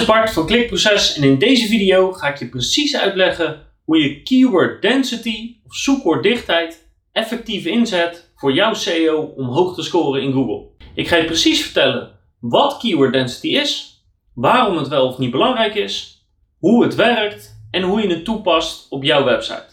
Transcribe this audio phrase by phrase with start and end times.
[0.00, 4.22] is Bart van Klikproces en in deze video ga ik je precies uitleggen hoe je
[4.22, 10.66] keyword density of zoekwoorddichtheid effectief inzet voor jouw SEO om hoog te scoren in Google.
[10.94, 14.02] Ik ga je precies vertellen wat keyword density is,
[14.34, 16.26] waarom het wel of niet belangrijk is,
[16.58, 19.68] hoe het werkt en hoe je het toepast op jouw website.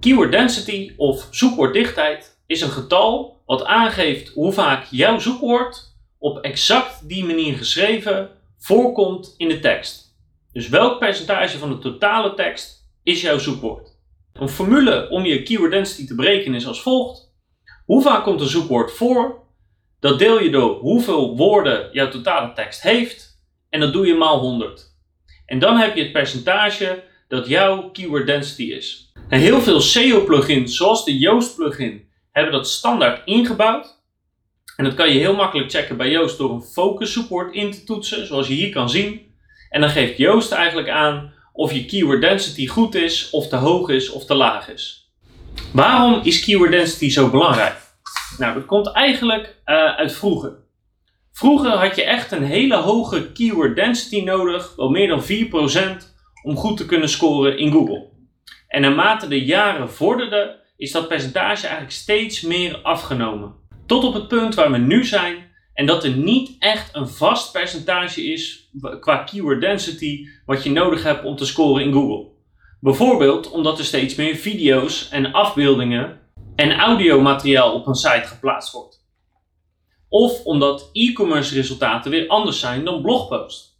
[0.00, 7.08] Keyword density of zoekwoorddichtheid is een getal wat aangeeft hoe vaak jouw zoekwoord op exact
[7.08, 10.18] die manier geschreven voorkomt in de tekst.
[10.52, 13.98] Dus welk percentage van de totale tekst is jouw zoekwoord?
[14.32, 17.34] Een formule om je keyword density te berekenen is als volgt.
[17.84, 19.42] Hoe vaak komt een zoekwoord voor?
[20.00, 23.30] Dat deel je door hoeveel woorden jouw totale tekst heeft
[23.68, 24.98] en dat doe je maal 100.
[25.46, 29.12] En dan heb je het percentage dat jouw keyword density is.
[29.28, 33.99] En heel veel SEO plugins, zoals de Yoast plugin, hebben dat standaard ingebouwd.
[34.80, 37.84] En dat kan je heel makkelijk checken bij Yoast door een focus zoekwoord in te
[37.84, 39.34] toetsen, zoals je hier kan zien.
[39.70, 43.88] En dan geeft Yoast eigenlijk aan of je keyword density goed is, of te hoog
[43.88, 45.12] is, of te laag is.
[45.72, 47.76] Waarom is keyword density zo belangrijk?
[48.38, 50.56] Nou, dat komt eigenlijk uh, uit vroeger.
[51.32, 55.26] Vroeger had je echt een hele hoge keyword density nodig, wel meer dan 4%,
[56.42, 58.08] om goed te kunnen scoren in Google.
[58.68, 63.59] En naarmate de jaren vorderden, is dat percentage eigenlijk steeds meer afgenomen.
[63.90, 67.52] Tot op het punt waar we nu zijn en dat er niet echt een vast
[67.52, 72.26] percentage is qua keyword density wat je nodig hebt om te scoren in Google.
[72.80, 76.20] Bijvoorbeeld omdat er steeds meer video's en afbeeldingen
[76.56, 79.06] en audiomateriaal op een site geplaatst wordt.
[80.08, 83.78] Of omdat e-commerce resultaten weer anders zijn dan blogposts.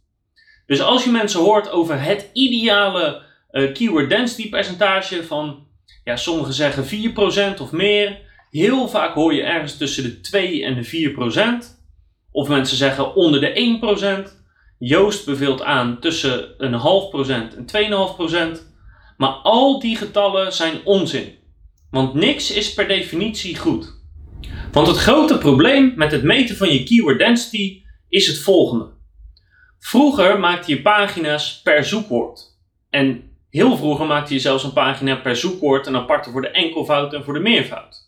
[0.65, 5.67] Dus als je mensen hoort over het ideale uh, keyword density percentage van,
[6.03, 7.13] ja, sommigen zeggen
[7.57, 11.83] 4% of meer, Heel vaak hoor je ergens tussen de 2 en de 4 procent.
[12.31, 14.43] Of mensen zeggen onder de 1 procent.
[14.79, 17.65] Joost beveelt aan tussen een half procent en
[18.11, 18.73] 2,5 procent.
[19.17, 21.33] Maar al die getallen zijn onzin.
[21.91, 23.99] Want niks is per definitie goed.
[24.71, 28.89] Want het grote probleem met het meten van je keyword density is het volgende.
[29.79, 32.59] Vroeger maakte je pagina's per zoekwoord.
[32.89, 37.13] En heel vroeger maakte je zelfs een pagina per zoekwoord, een aparte voor de enkelvoud
[37.13, 38.00] en voor de meervoud.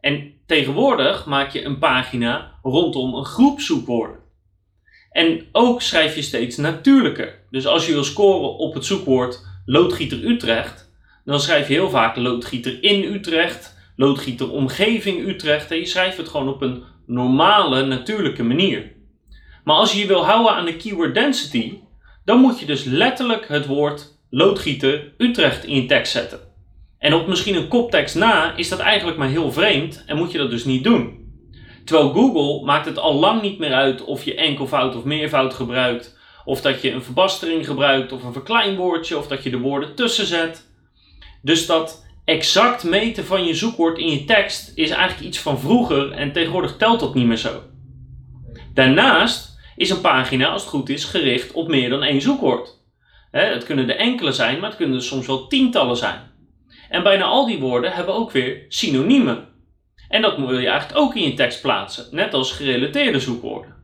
[0.00, 4.24] En tegenwoordig maak je een pagina rondom een groep zoekwoorden.
[5.10, 7.44] En ook schrijf je steeds natuurlijker.
[7.50, 10.92] Dus als je wil scoren op het zoekwoord loodgieter Utrecht,
[11.24, 16.28] dan schrijf je heel vaak loodgieter in Utrecht, loodgieter omgeving Utrecht en je schrijft het
[16.28, 18.92] gewoon op een normale, natuurlijke manier.
[19.64, 21.78] Maar als je je wil houden aan de keyword density,
[22.24, 26.45] dan moet je dus letterlijk het woord loodgieter Utrecht in je tekst zetten.
[27.06, 30.38] En op misschien een koptekst na is dat eigenlijk maar heel vreemd en moet je
[30.38, 31.30] dat dus niet doen.
[31.84, 36.18] Terwijl Google maakt het al lang niet meer uit of je enkelvoud of meervoud gebruikt,
[36.44, 40.26] of dat je een verbastering gebruikt of een verkleinwoordje, of dat je de woorden tussen
[40.26, 40.70] zet.
[41.42, 46.12] Dus dat exact meten van je zoekwoord in je tekst is eigenlijk iets van vroeger
[46.12, 47.62] en tegenwoordig telt dat niet meer zo.
[48.74, 52.84] Daarnaast is een pagina, als het goed is, gericht op meer dan één zoekwoord.
[53.30, 56.34] Het kunnen er enkele zijn, maar het kunnen er soms wel tientallen zijn.
[56.88, 59.48] En bijna al die woorden hebben ook weer synoniemen.
[60.08, 63.74] En dat wil je eigenlijk ook in je tekst plaatsen, net als gerelateerde zoekwoorden.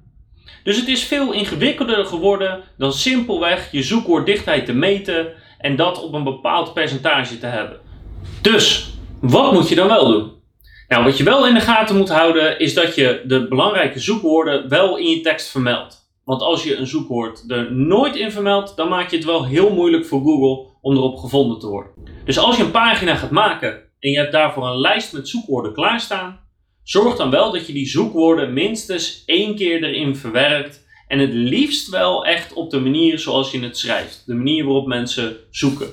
[0.63, 6.13] Dus het is veel ingewikkelder geworden dan simpelweg je zoekwoorddichtheid te meten en dat op
[6.13, 7.81] een bepaald percentage te hebben.
[8.43, 10.33] Dus, wat moet je dan wel doen?
[10.89, 14.69] Nou, wat je wel in de gaten moet houden is dat je de belangrijke zoekwoorden
[14.69, 16.02] wel in je tekst vermeldt.
[16.25, 19.75] Want als je een zoekwoord er nooit in vermeldt, dan maak je het wel heel
[19.75, 21.93] moeilijk voor Google om erop gevonden te worden.
[22.25, 25.73] Dus als je een pagina gaat maken en je hebt daarvoor een lijst met zoekwoorden
[25.73, 26.41] klaarstaan,
[26.83, 31.89] zorg dan wel dat je die zoekwoorden minstens één keer erin verwerkt en het liefst
[31.89, 35.89] wel echt op de manier zoals je het schrijft, de manier waarop mensen zoeken.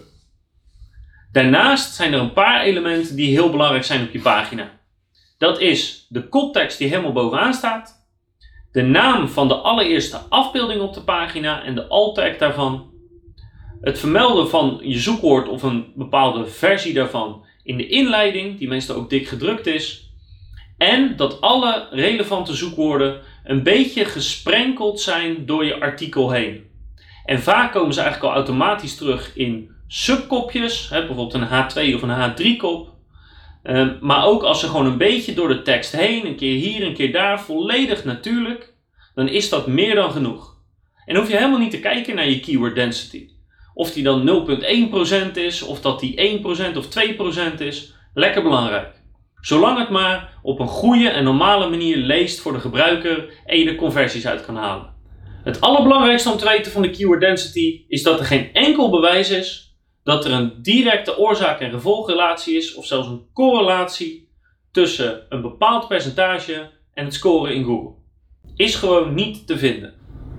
[1.32, 4.80] Daarnaast zijn er een paar elementen die heel belangrijk zijn op je pagina.
[5.38, 7.99] Dat is de koptekst die helemaal bovenaan staat,
[8.72, 12.92] de naam van de allereerste afbeelding op de pagina en de alt-tag daarvan,
[13.82, 18.96] het vermelden van je zoekwoord of een bepaalde versie daarvan in de inleiding, die meestal
[18.96, 20.12] ook dik gedrukt is,
[20.78, 26.68] en dat alle relevante zoekwoorden een beetje gesprenkeld zijn door je artikel heen.
[27.26, 32.32] En vaak komen ze eigenlijk al automatisch terug in subkopjes, bijvoorbeeld een H2 of een
[32.32, 32.98] H3-kop.
[33.70, 36.86] Ehm, maar ook als ze gewoon een beetje door de tekst heen, een keer hier,
[36.86, 38.74] een keer daar, volledig natuurlijk,
[39.16, 40.58] dan is dat meer dan genoeg.
[41.06, 43.28] En hoef je helemaal niet te kijken naar je keyword density.
[43.74, 44.26] Of die dan
[45.32, 49.02] 0,1% is, of dat die 1% of 2% is, lekker belangrijk.
[49.42, 53.66] Zolang het maar op een goede en normale manier leest voor de gebruiker en je
[53.66, 54.94] de conversies uit kan halen.
[55.44, 59.30] Het allerbelangrijkste om te weten van de keyword density is dat er geen enkel bewijs
[59.30, 59.69] is
[60.10, 64.30] dat er een directe oorzaak- en gevolgrelatie is of zelfs een correlatie
[64.72, 67.94] tussen een bepaald percentage en het scoren in Google.
[68.56, 69.94] Is gewoon niet te vinden.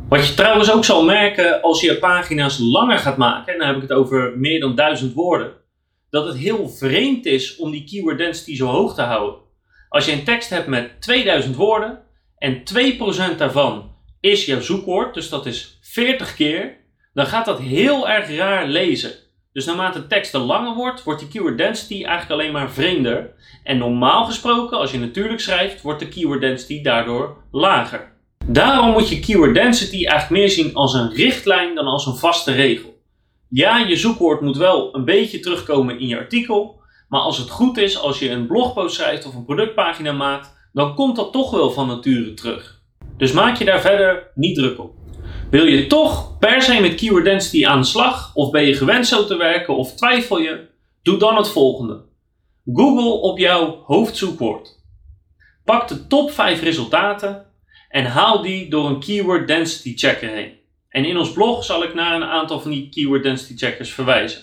[0.08, 3.76] Wat je trouwens ook zal merken als je pagina's langer gaat maken, en dan heb
[3.76, 5.52] ik het over meer dan 1000 woorden,
[6.10, 9.40] dat het heel vreemd is om die keyword density zo hoog te houden.
[9.88, 12.02] Als je een tekst hebt met 2000 woorden
[12.38, 16.76] en 2% daarvan is jouw zoekwoord, dus dat is 40 keer,
[17.14, 19.12] dan gaat dat heel erg raar lezen.
[19.52, 23.34] Dus naarmate de tekst langer wordt, wordt die keyword density eigenlijk alleen maar vreemder.
[23.64, 28.12] En normaal gesproken, als je natuurlijk schrijft, wordt de keyword density daardoor lager.
[28.46, 32.52] Daarom moet je keyword density eigenlijk meer zien als een richtlijn dan als een vaste
[32.52, 32.98] regel.
[33.48, 37.78] Ja, je zoekwoord moet wel een beetje terugkomen in je artikel, maar als het goed
[37.78, 41.70] is, als je een blogpost schrijft of een productpagina maakt, dan komt dat toch wel
[41.70, 42.80] van nature terug.
[43.16, 44.99] Dus maak je daar verder niet druk op.
[45.50, 49.06] Wil je toch per se met keyword density aan de slag, of ben je gewend
[49.06, 50.68] zo te werken, of twijfel je?
[51.02, 52.04] Doe dan het volgende.
[52.72, 54.78] Google op jouw hoofdzoekwoord.
[55.64, 57.46] Pak de top 5 resultaten
[57.88, 60.52] en haal die door een keyword density checker heen.
[60.88, 64.42] En in ons blog zal ik naar een aantal van die keyword density checkers verwijzen.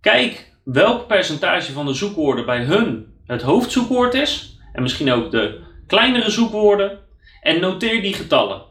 [0.00, 5.60] Kijk welk percentage van de zoekwoorden bij hun het hoofdzoekwoord is en misschien ook de
[5.86, 6.98] kleinere zoekwoorden
[7.40, 8.66] en noteer die getallen.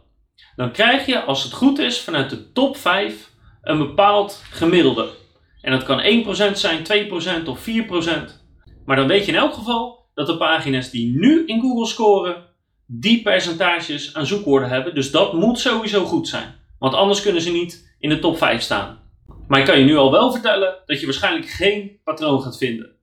[0.56, 3.32] Dan krijg je, als het goed is, vanuit de top 5
[3.62, 5.10] een bepaald gemiddelde.
[5.62, 6.84] En dat kan 1% zijn,
[7.44, 8.46] 2% of 4%.
[8.86, 12.46] Maar dan weet je in elk geval dat de pagina's die nu in Google scoren,
[12.86, 14.96] die percentages aan zoekwoorden hebben.
[14.96, 16.56] Dus dat moet sowieso goed zijn.
[16.80, 19.00] Want anders kunnen ze niet in de top 5 staan.
[19.48, 22.96] Maar ik kan je nu al wel vertellen dat je waarschijnlijk geen patroon gaat vinden.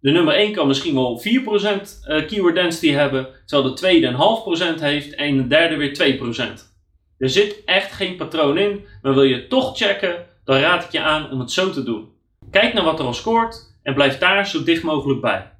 [0.00, 4.14] De nummer 1 kan misschien wel 4% eh, keyword density hebben, terwijl de tweede een
[4.14, 6.18] half procent heeft en de derde weer
[6.60, 6.75] 2%.
[7.18, 11.00] Er zit echt geen patroon in, maar wil je toch checken, dan raad ik je
[11.00, 12.08] aan om het zo te doen.
[12.50, 15.52] Kijk naar wat er al scoort en blijf daar zo dicht mogelijk bij.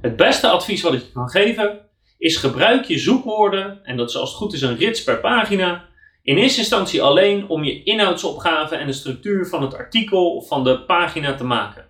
[0.00, 1.88] Het beste advies wat ik je kan geven
[2.18, 5.88] is gebruik je zoekwoorden, en dat is als het goed is een rits per pagina,
[6.22, 10.64] in eerste instantie alleen om je inhoudsopgave en de structuur van het artikel of van
[10.64, 11.88] de pagina te maken.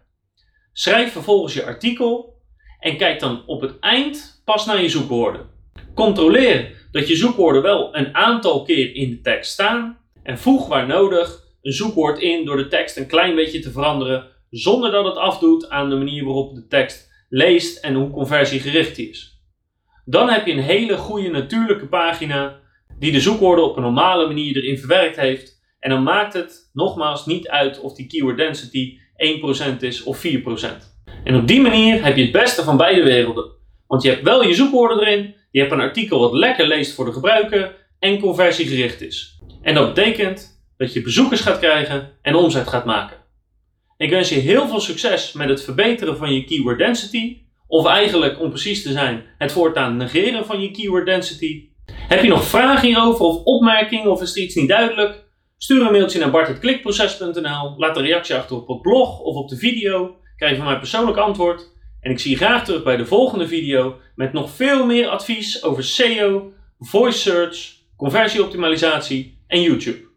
[0.73, 2.38] Schrijf vervolgens je artikel
[2.79, 5.49] en kijk dan op het eind pas naar je zoekwoorden.
[6.00, 10.87] Controleer dat je zoekwoorden wel een aantal keer in de tekst staan en voeg waar
[10.87, 15.17] nodig een zoekwoord in door de tekst een klein beetje te veranderen zonder dat het
[15.17, 19.43] afdoet aan de manier waarop de tekst leest en hoe conversiegericht die is.
[20.05, 22.61] Dan heb je een hele goede natuurlijke pagina
[22.99, 27.26] die de zoekwoorden op een normale manier erin verwerkt heeft en dan maakt het nogmaals
[27.26, 28.99] niet uit of die keyword density
[29.76, 30.31] 1% is of 4%.
[31.25, 33.50] En op die manier heb je het beste van beide werelden.
[33.87, 37.05] Want je hebt wel je zoekwoorden erin, je hebt een artikel wat lekker leest voor
[37.05, 39.38] de gebruiker en conversiegericht is.
[39.62, 43.17] En dat betekent dat je bezoekers gaat krijgen en omzet gaat maken.
[43.97, 48.41] Ik wens je heel veel succes met het verbeteren van je keyword density, of eigenlijk
[48.41, 51.69] om precies te zijn, het voortaan negeren van je keyword density.
[51.93, 55.25] Heb je nog vragen hierover of opmerkingen of is er iets niet duidelijk?
[55.58, 59.56] Stuur een mailtje naar bart.klikproces.nl, laat een reactie achter op het blog of op de
[59.56, 61.69] video, krijg van mij persoonlijk antwoord.
[62.00, 65.62] En ik zie je graag terug bij de volgende video met nog veel meer advies
[65.62, 70.10] over SEO, voice search, conversieoptimalisatie en YouTube.